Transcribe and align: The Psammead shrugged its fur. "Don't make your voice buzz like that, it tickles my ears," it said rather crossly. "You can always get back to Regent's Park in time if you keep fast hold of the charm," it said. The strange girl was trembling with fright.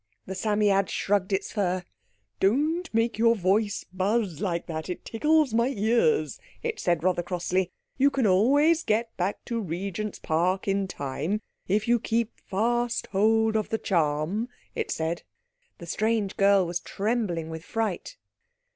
The 0.25 0.33
Psammead 0.33 0.89
shrugged 0.89 1.31
its 1.31 1.51
fur. 1.51 1.83
"Don't 2.39 2.91
make 2.91 3.19
your 3.19 3.35
voice 3.35 3.85
buzz 3.93 4.41
like 4.41 4.65
that, 4.65 4.89
it 4.89 5.05
tickles 5.05 5.53
my 5.53 5.67
ears," 5.67 6.39
it 6.63 6.79
said 6.79 7.03
rather 7.03 7.21
crossly. 7.21 7.69
"You 7.99 8.09
can 8.09 8.25
always 8.25 8.81
get 8.81 9.15
back 9.15 9.45
to 9.45 9.61
Regent's 9.61 10.17
Park 10.17 10.67
in 10.67 10.87
time 10.87 11.39
if 11.67 11.87
you 11.87 11.99
keep 11.99 12.33
fast 12.39 13.05
hold 13.11 13.55
of 13.55 13.69
the 13.69 13.77
charm," 13.77 14.49
it 14.73 14.89
said. 14.89 15.21
The 15.77 15.85
strange 15.85 16.35
girl 16.35 16.65
was 16.65 16.79
trembling 16.79 17.51
with 17.51 17.63
fright. 17.63 18.17